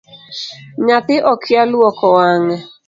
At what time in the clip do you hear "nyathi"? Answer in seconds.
0.85-1.15